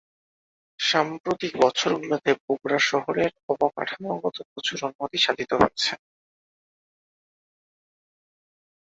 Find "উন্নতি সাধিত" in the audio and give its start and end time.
4.87-5.51